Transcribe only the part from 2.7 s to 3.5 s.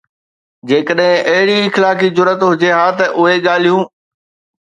ها ته اهي